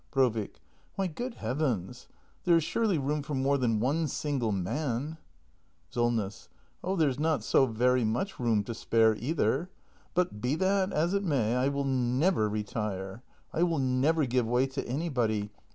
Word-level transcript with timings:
Room! 0.15 0.33
Brovik. 0.33 0.59
Why, 0.95 1.05
good 1.05 1.35
heavens! 1.35 2.07
there 2.43 2.57
is 2.57 2.63
surely 2.63 2.97
room 2.97 3.21
for 3.21 3.35
more 3.35 3.59
than 3.59 3.79
one 3.79 4.07
single 4.07 4.51
man 4.51 5.17
SOLNESS. 5.91 6.49
Oh, 6.83 6.95
there's 6.95 7.19
not 7.19 7.43
so 7.43 7.67
very 7.67 8.03
much 8.03 8.39
room 8.39 8.63
to 8.63 8.73
spare 8.73 9.15
either. 9.17 9.69
But, 10.15 10.41
be 10.41 10.55
that 10.55 10.91
as 10.91 11.13
it 11.13 11.23
may— 11.23 11.55
I 11.55 11.67
will 11.67 11.85
never 11.85 12.49
retire! 12.49 13.21
I 13.53 13.61
will 13.61 13.77
never 13.77 14.25
give 14.25 14.47
way 14.47 14.65
to 14.65 14.83
anybody 14.87 15.51